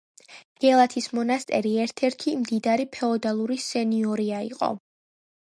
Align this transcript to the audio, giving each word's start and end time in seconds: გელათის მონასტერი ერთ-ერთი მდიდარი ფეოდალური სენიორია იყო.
გელათის 0.63 1.09
მონასტერი 1.17 1.73
ერთ-ერთი 1.83 2.33
მდიდარი 2.45 2.87
ფეოდალური 2.97 3.61
სენიორია 3.67 4.43
იყო. 4.51 4.73